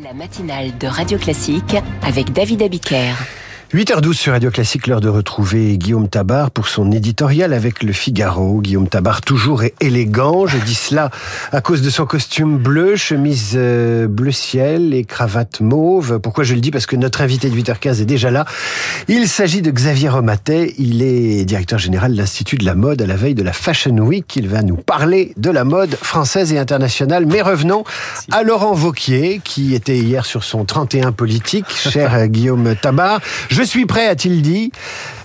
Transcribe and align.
La 0.00 0.14
matinale 0.14 0.78
de 0.78 0.86
Radio 0.86 1.18
Classique 1.18 1.76
avec 2.02 2.32
David 2.32 2.62
Abiker. 2.62 3.16
8h12 3.74 4.14
sur 4.14 4.32
Radio 4.32 4.50
Classique, 4.50 4.86
l'heure 4.86 5.02
de 5.02 5.10
retrouver 5.10 5.76
Guillaume 5.76 6.08
Tabar 6.08 6.50
pour 6.50 6.68
son 6.68 6.90
éditorial 6.90 7.52
avec 7.52 7.82
Le 7.82 7.92
Figaro. 7.92 8.62
Guillaume 8.62 8.88
Tabar, 8.88 9.20
toujours 9.20 9.62
élégant, 9.82 10.46
je 10.46 10.56
dis 10.56 10.74
cela 10.74 11.10
à 11.52 11.60
cause 11.60 11.82
de 11.82 11.90
son 11.90 12.06
costume 12.06 12.56
bleu, 12.56 12.96
chemise 12.96 13.52
euh, 13.56 14.08
bleu 14.08 14.32
ciel 14.32 14.94
et 14.94 15.04
cravate 15.04 15.60
mauve. 15.60 16.18
Pourquoi 16.18 16.44
je 16.44 16.54
le 16.54 16.62
dis? 16.62 16.70
Parce 16.70 16.86
que 16.86 16.96
notre 16.96 17.20
invité 17.20 17.50
de 17.50 17.54
8h15 17.54 18.00
est 18.00 18.06
déjà 18.06 18.30
là. 18.30 18.46
Il 19.06 19.28
s'agit 19.28 19.60
de 19.60 19.70
Xavier 19.70 20.08
Romatet, 20.08 20.72
il 20.78 21.02
est 21.02 21.44
directeur 21.44 21.78
général 21.78 22.12
de 22.12 22.16
l'Institut 22.16 22.56
de 22.56 22.64
la 22.64 22.74
mode 22.74 23.02
à 23.02 23.06
la 23.06 23.16
veille 23.16 23.34
de 23.34 23.42
la 23.42 23.52
Fashion 23.52 23.98
Week. 23.98 24.34
Il 24.34 24.48
va 24.48 24.62
nous 24.62 24.76
parler 24.76 25.34
de 25.36 25.50
la 25.50 25.64
mode 25.64 25.94
française 25.94 26.54
et 26.54 26.58
internationale. 26.58 27.26
Mais 27.26 27.42
revenons 27.42 27.84
à 28.32 28.44
Laurent 28.44 28.72
Vauquier, 28.72 29.42
qui 29.44 29.74
était 29.74 29.98
hier 29.98 30.24
sur 30.24 30.42
son 30.42 30.64
31 30.64 31.12
politique, 31.12 31.66
cher 31.68 32.28
Guillaume 32.28 32.74
Tabar. 32.74 33.20
Je 33.57 33.57
suis 33.62 33.86
prêt, 33.86 34.06
a-t-il 34.06 34.42
dit. 34.42 34.72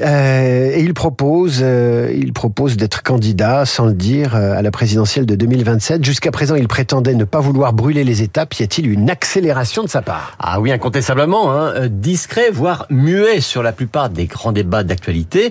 Euh, 0.00 0.70
et 0.74 0.80
il 0.80 0.94
propose, 0.94 1.60
euh, 1.62 2.12
il 2.14 2.32
propose 2.32 2.76
d'être 2.76 3.02
candidat, 3.02 3.66
sans 3.66 3.86
le 3.86 3.94
dire, 3.94 4.36
euh, 4.36 4.56
à 4.56 4.62
la 4.62 4.70
présidentielle 4.70 5.26
de 5.26 5.34
2027. 5.34 6.04
Jusqu'à 6.04 6.30
présent, 6.30 6.54
il 6.54 6.68
prétendait 6.68 7.14
ne 7.14 7.24
pas 7.24 7.40
vouloir 7.40 7.72
brûler 7.72 8.04
les 8.04 8.22
étapes. 8.22 8.54
Y 8.54 8.62
a-t-il 8.62 8.90
une 8.90 9.10
accélération 9.10 9.82
de 9.82 9.88
sa 9.88 10.02
part? 10.02 10.36
Ah 10.38 10.60
oui, 10.60 10.70
incontestablement. 10.70 11.52
Hein. 11.52 11.88
Discret, 11.88 12.50
voire 12.50 12.86
muet 12.90 13.40
sur 13.40 13.62
la 13.62 13.72
plupart 13.72 14.10
des 14.10 14.26
grands 14.26 14.52
débats 14.52 14.84
d'actualité, 14.84 15.50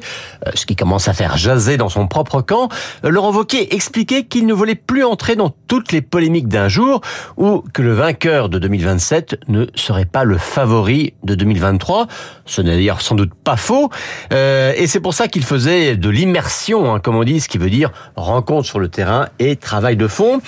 ce 0.53 0.66
qui 0.66 0.75
commence 0.75 1.08
à 1.08 1.14
faire 1.14 1.38
jaser 1.38 1.78
dans 1.78 1.89
son 1.89 2.08
propre 2.08 2.41
camp. 2.41 2.70
Laurent 3.03 3.31
Wauquiez 3.31 3.75
expliquait 3.75 4.23
qu'il 4.23 4.45
ne 4.45 4.53
voulait 4.53 4.75
plus 4.75 5.03
entrer 5.03 5.36
dans 5.36 5.53
toutes 5.67 5.91
les 5.91 6.02
polémiques 6.02 6.48
d'un 6.48 6.67
jour, 6.67 7.02
ou 7.36 7.64
que 7.73 7.81
le 7.81 7.94
vainqueur 7.94 8.50
de 8.50 8.59
2027 8.59 9.39
ne 9.48 9.66
serait 9.75 10.05
pas 10.05 10.23
le 10.23 10.38
favori 10.38 11.14
de 11.23 11.36
2023. 11.36 12.08
Ce 12.45 12.62
d'ailleurs 12.67 13.01
sans 13.01 13.15
doute 13.15 13.31
pas 13.33 13.57
faux. 13.57 13.89
Euh, 14.31 14.73
et 14.75 14.87
c'est 14.87 14.99
pour 14.99 15.13
ça 15.13 15.27
qu'il 15.27 15.43
faisait 15.43 15.95
de 15.95 16.09
l'immersion, 16.09 16.93
hein, 16.93 16.99
comme 16.99 17.15
on 17.15 17.23
dit, 17.23 17.39
ce 17.39 17.49
qui 17.49 17.57
veut 17.57 17.69
dire 17.69 17.91
rencontre 18.15 18.67
sur 18.67 18.79
le 18.79 18.89
terrain 18.89 19.27
et 19.39 19.55
travail 19.55 19.97
de 19.97 20.07
fond. 20.07 20.41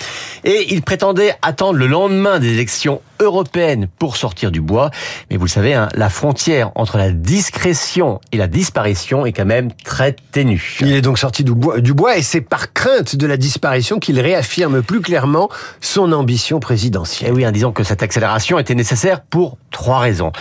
Et 0.44 0.72
il 0.72 0.82
prétendait 0.82 1.34
attendre 1.42 1.78
le 1.78 1.86
lendemain 1.86 2.38
des 2.38 2.52
élections 2.52 3.00
européennes 3.20 3.88
pour 3.98 4.16
sortir 4.16 4.50
du 4.50 4.60
bois. 4.60 4.90
Mais 5.30 5.36
vous 5.36 5.44
le 5.44 5.50
savez, 5.50 5.74
hein, 5.74 5.88
la 5.94 6.08
frontière 6.08 6.72
entre 6.74 6.98
la 6.98 7.10
discrétion 7.10 8.20
et 8.32 8.36
la 8.36 8.48
disparition 8.48 9.26
est 9.26 9.32
quand 9.32 9.44
même 9.44 9.72
très 9.84 10.16
ténue. 10.32 10.78
Il 10.80 10.92
est 10.92 11.02
donc 11.02 11.18
sorti 11.18 11.44
du 11.44 11.54
bois, 11.54 11.80
du 11.80 11.94
bois 11.94 12.16
et 12.16 12.22
c'est 12.22 12.40
par 12.40 12.72
crainte 12.72 13.16
de 13.16 13.26
la 13.26 13.36
disparition 13.36 13.98
qu'il 13.98 14.18
réaffirme 14.20 14.82
plus 14.82 15.00
clairement 15.00 15.48
son 15.80 16.12
ambition 16.12 16.60
présidentielle. 16.60 17.30
Et 17.30 17.32
oui, 17.32 17.46
en 17.46 17.52
disant 17.52 17.72
que 17.72 17.84
cette 17.84 18.02
accélération 18.02 18.58
était 18.58 18.74
nécessaire 18.74 19.20
pour 19.20 19.58
trois 19.70 19.98
raisons. 19.98 20.32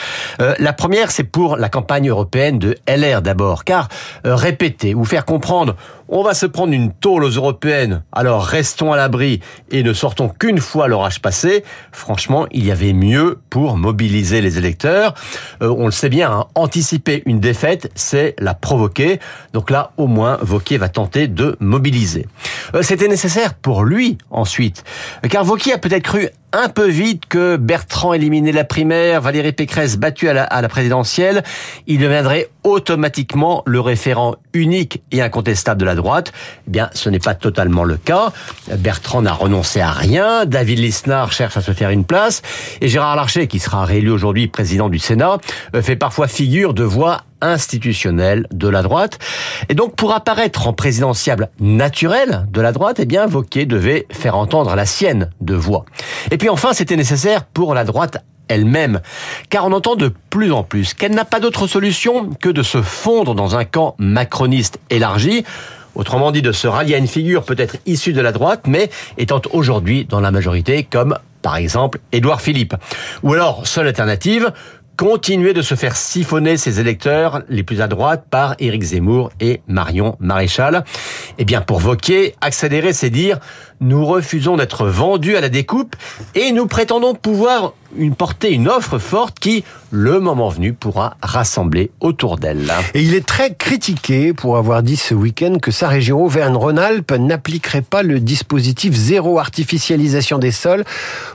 Euh, 0.42 0.56
la 0.60 0.74
première, 0.74 1.12
c'est 1.12 1.24
pour 1.24 1.58
la 1.58 1.70
campagne 1.70 2.10
européenne 2.10 2.60
de 2.60 2.76
LR 2.88 3.22
d'abord, 3.22 3.64
car 3.64 3.90
euh, 4.26 4.36
répéter 4.36 4.96
ou 4.96 5.06
faire 5.06 5.26
comprendre 5.26 5.76
on 6.12 6.24
va 6.24 6.34
se 6.34 6.48
prendre 6.48 6.74
une 6.74 6.92
tôle 6.92 7.24
aux 7.24 7.30
européennes, 7.30 8.02
alors 8.12 8.44
restons 8.44 8.92
à 8.92 8.98
l'abri 8.98 9.42
et 9.70 9.84
ne 9.84 9.94
sortons 9.94 10.28
qu'une 10.28 10.58
fois 10.58 10.88
l'orage 10.88 11.22
passé. 11.22 11.64
Franchement, 11.92 12.48
il 12.52 12.66
y 12.66 12.69
avait 12.72 12.94
mieux 12.94 13.40
pour 13.50 13.78
mobiliser 13.78 14.42
les 14.42 14.58
électeurs. 14.58 15.14
Euh, 15.62 15.74
on 15.78 15.86
le 15.86 15.92
sait 15.92 16.10
bien, 16.10 16.32
hein, 16.32 16.46
anticiper 16.56 17.24
une 17.26 17.40
défaite, 17.40 17.92
c'est 17.96 18.36
la 18.40 18.54
provoquer. 18.54 19.20
Donc 19.54 19.70
là, 19.70 19.92
au 19.98 20.08
moins, 20.08 20.38
Vauquier 20.42 20.78
va 20.78 20.90
tenter 20.90 21.28
de 21.28 21.56
mobiliser. 21.60 22.28
Euh, 22.76 22.82
c'était 22.82 23.08
nécessaire 23.08 23.54
pour 23.54 23.84
lui 23.84 24.18
ensuite, 24.30 24.84
car 25.30 25.44
Vauquier 25.44 25.74
a 25.74 25.78
peut-être 25.78 26.04
cru 26.04 26.30
un 26.52 26.70
peu 26.70 26.88
vite 26.88 27.24
que 27.28 27.58
Bertrand 27.58 28.14
éliminait 28.14 28.52
la 28.52 28.64
primaire, 28.64 29.22
Valérie 29.22 29.52
Pécresse 29.52 29.98
battue 29.98 30.30
à 30.30 30.62
la, 30.62 30.70
présidentielle, 30.70 31.44
il 31.88 32.00
deviendrait 32.00 32.50
automatiquement 32.64 33.64
le 33.66 33.80
référent 33.80 34.36
unique 34.54 35.02
et 35.12 35.22
incontestable 35.22 35.80
de 35.80 35.86
la 35.86 35.96
droite. 35.96 36.32
Eh 36.68 36.72
bien, 36.72 36.90
ce 36.94 37.10
n'est 37.10 37.20
pas 37.20 37.36
totalement 37.36 37.84
le 37.84 37.98
cas. 37.98 38.32
Bertrand 38.78 39.22
n'a 39.22 39.34
renoncé 39.34 39.80
à 39.80 39.92
rien, 39.92 40.46
David 40.46 40.80
Lisnard 40.80 41.32
cherche 41.32 41.58
à 41.58 41.62
se 41.62 41.72
faire 41.72 41.90
une 41.90 42.06
place, 42.06 42.42
et 42.82 42.88
Gérard 42.88 43.16
Larcher, 43.16 43.48
qui 43.48 43.60
sera 43.60 43.86
réélu 43.86 44.10
aujourd'hui 44.10 44.48
président 44.48 44.90
du 44.90 45.00
Sénat, 45.00 45.38
euh, 45.76 45.82
fait 45.82 45.96
parfois 45.96 46.28
figure 46.28 46.74
de 46.74 46.84
voix 46.84 47.22
institutionnelle 47.42 48.48
de 48.52 48.68
la 48.68 48.82
droite. 48.82 49.20
Et 49.70 49.74
donc, 49.74 49.96
pour 49.96 50.14
apparaître 50.14 50.68
en 50.68 50.74
présidentiable 50.74 51.50
naturel 51.60 52.46
de 52.52 52.62
la 52.62 52.72
droite, 52.72 52.98
eh 53.00 53.06
bien, 53.06 53.26
Vauquier 53.28 53.66
devait 53.66 54.06
faire 54.12 54.36
entendre 54.36 54.76
la 54.76 54.86
sienne 54.86 55.30
de 55.42 55.56
voix. 55.56 55.86
Puis 56.40 56.50
enfin, 56.50 56.74
c'était 56.74 56.96
nécessaire 56.96 57.44
pour 57.44 57.76
la 57.76 57.84
droite 57.84 58.24
elle-même, 58.48 59.02
car 59.50 59.66
on 59.66 59.74
entend 59.74 59.96
de 59.96 60.12
plus 60.30 60.52
en 60.52 60.64
plus 60.64 60.96
qu'elle 60.96 61.14
n'a 61.14 61.26
pas 61.26 61.40
d'autre 61.40 61.68
solution 61.68 62.32
que 62.32 62.50
de 62.50 62.64
se 62.64 62.82
fondre 62.82 63.36
dans 63.36 63.56
un 63.56 63.66
camp 63.66 63.94
macroniste 64.00 64.80
élargi, 64.90 65.44
autrement 65.94 66.32
dit 66.32 66.42
de 66.42 66.52
se 66.52 66.66
rallier 66.66 66.96
à 66.96 66.98
une 66.98 67.08
figure 67.08 67.44
peut-être 67.44 67.76
issue 67.86 68.14
de 68.14 68.22
la 68.22 68.32
droite, 68.32 68.62
mais 68.66 68.90
étant 69.18 69.42
aujourd'hui 69.52 70.06
dans 70.06 70.22
la 70.22 70.32
majorité, 70.32 70.84
comme 70.84 71.18
par 71.42 71.58
exemple 71.58 72.00
Édouard 72.12 72.42
Philippe. 72.42 72.74
Ou 73.22 73.34
alors, 73.34 73.68
seule 73.68 73.88
alternative, 73.88 74.52
continuer 75.00 75.54
de 75.54 75.62
se 75.62 75.76
faire 75.76 75.96
siphonner 75.96 76.58
ses 76.58 76.82
électeurs 76.82 77.44
les 77.48 77.64
plus 77.64 77.80
à 77.80 77.88
droite 77.88 78.26
par 78.30 78.56
Éric 78.60 78.84
Zemmour 78.84 79.32
et 79.40 79.62
Marion 79.66 80.18
Maréchal. 80.20 80.84
Eh 81.38 81.46
bien, 81.46 81.62
pour 81.62 81.80
Vauquier, 81.80 82.36
accélérer, 82.42 82.92
c'est 82.92 83.10
dire 83.10 83.40
nous 83.80 84.06
refusons 84.06 84.58
d'être 84.58 84.86
vendus 84.88 85.38
à 85.38 85.42
la 85.42 85.48
découpe 85.48 85.96
et 86.36 86.52
nous 86.52 86.68
prétendons 86.68 87.16
pouvoir 87.16 87.76
une 87.98 88.16
porter 88.16 88.52
une 88.52 88.68
offre 88.68 89.00
forte 89.00 89.40
qui, 89.40 89.64
le 89.92 90.20
moment 90.20 90.50
venu, 90.50 90.74
pourra 90.74 91.16
rassembler 91.22 91.92
autour 92.00 92.38
d'elle. 92.38 92.72
Et 92.94 93.02
il 93.02 93.16
est 93.16 93.26
très 93.26 93.54
critiqué 93.54 94.34
pour 94.34 94.58
avoir 94.58 94.84
dit 94.84 94.98
ce 94.98 95.14
week-end 95.14 95.58
que 95.62 95.72
sa 95.72 95.88
région 95.88 96.24
Auvergne-Rhône-Alpes 96.24 97.14
n'appliquerait 97.14 97.82
pas 97.82 98.04
le 98.04 98.20
dispositif 98.20 98.94
zéro 98.94 99.40
artificialisation 99.40 100.38
des 100.38 100.52
sols. 100.52 100.84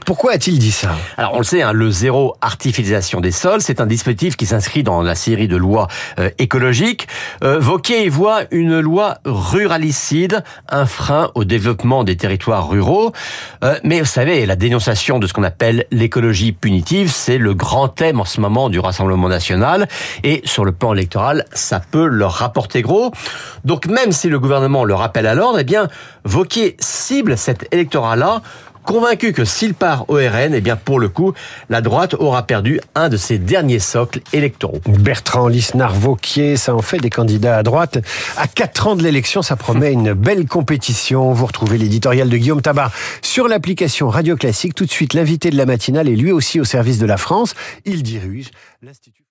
Pourquoi 0.04 0.32
a-t-il 0.32 0.58
dit 0.58 0.72
ça? 0.72 0.94
Alors 1.16 1.34
on 1.34 1.38
le 1.38 1.44
sait, 1.44 1.62
hein, 1.62 1.72
le 1.72 1.90
zéro 1.90 2.36
artificialisation 2.40 3.20
des 3.20 3.32
sols, 3.32 3.62
c'est 3.62 3.80
un 3.80 3.86
dispositif 3.86 4.36
qui 4.36 4.46
s'inscrit 4.46 4.82
dans 4.82 5.02
la 5.02 5.14
série 5.14 5.48
de 5.48 5.56
lois 5.56 5.88
euh, 6.18 6.30
écologiques. 6.38 7.08
Euh, 7.42 7.58
Vauquier 7.58 8.04
y 8.04 8.08
voit 8.08 8.42
une 8.50 8.80
loi 8.80 9.18
ruralicide, 9.24 10.44
un 10.68 10.86
frein 10.86 11.30
au 11.34 11.44
développement 11.44 12.04
des 12.04 12.16
territoires 12.16 12.34
territoires 12.34 12.68
ruraux. 12.68 13.12
Euh, 13.62 13.78
mais 13.84 14.00
vous 14.00 14.06
savez, 14.06 14.44
la 14.46 14.56
dénonciation 14.56 15.18
de 15.18 15.26
ce 15.26 15.32
qu'on 15.32 15.44
appelle 15.44 15.86
l'écologie 15.90 16.43
punitive, 16.52 17.10
c'est 17.10 17.38
le 17.38 17.54
grand 17.54 17.88
thème 17.88 18.20
en 18.20 18.24
ce 18.24 18.40
moment 18.40 18.68
du 18.68 18.78
Rassemblement 18.78 19.28
national. 19.28 19.88
Et 20.22 20.42
sur 20.44 20.64
le 20.64 20.72
plan 20.72 20.92
électoral, 20.92 21.44
ça 21.52 21.80
peut 21.80 22.06
leur 22.06 22.32
rapporter 22.32 22.82
gros. 22.82 23.12
Donc 23.64 23.86
même 23.86 24.12
si 24.12 24.28
le 24.28 24.38
gouvernement 24.38 24.84
le 24.84 24.94
rappelle 24.94 25.26
à 25.26 25.34
l'ordre, 25.34 25.58
eh 25.60 25.64
bien, 25.64 25.88
Vauquier 26.24 26.76
cible 26.80 27.36
cet 27.36 27.72
électorat-là 27.72 28.42
convaincu 28.84 29.32
que 29.32 29.44
s'il 29.44 29.74
part 29.74 30.08
au 30.08 30.14
RN, 30.14 30.54
eh 30.54 30.60
bien 30.60 30.76
pour 30.76 31.00
le 31.00 31.08
coup, 31.08 31.32
la 31.68 31.80
droite 31.80 32.14
aura 32.14 32.44
perdu 32.44 32.80
un 32.94 33.08
de 33.08 33.16
ses 33.16 33.38
derniers 33.38 33.78
socles 33.78 34.20
électoraux. 34.32 34.80
Bertrand 34.86 35.48
Lisnard 35.48 35.94
Vauquier, 35.94 36.56
ça 36.56 36.74
en 36.74 36.82
fait 36.82 36.98
des 36.98 37.10
candidats 37.10 37.56
à 37.56 37.62
droite. 37.62 37.98
À 38.36 38.46
quatre 38.46 38.86
ans 38.86 38.96
de 38.96 39.02
l'élection, 39.02 39.42
ça 39.42 39.56
promet 39.56 39.92
une 39.92 40.12
belle 40.12 40.46
compétition. 40.46 41.32
Vous 41.32 41.46
retrouvez 41.46 41.78
l'éditorial 41.78 42.28
de 42.28 42.36
Guillaume 42.36 42.62
Tabar 42.62 42.92
sur 43.22 43.48
l'application 43.48 44.08
Radio 44.08 44.36
Classique. 44.36 44.74
Tout 44.74 44.84
de 44.84 44.90
suite, 44.90 45.14
l'invité 45.14 45.50
de 45.50 45.56
la 45.56 45.66
matinale 45.66 46.08
est 46.08 46.16
lui 46.16 46.32
aussi 46.32 46.60
au 46.60 46.64
service 46.64 46.98
de 46.98 47.06
la 47.06 47.16
France. 47.16 47.54
Il 47.84 48.02
dirige 48.02 48.50
l'Institut 48.82 49.22